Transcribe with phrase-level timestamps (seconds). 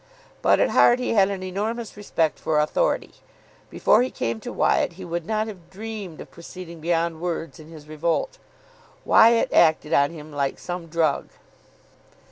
[0.41, 3.11] But at heart he had an enormous respect for authority.
[3.69, 7.67] Before he came to Wyatt, he would not have dreamed of proceeding beyond words in
[7.69, 8.39] his revolt.
[9.05, 11.29] Wyatt acted on him like some drug.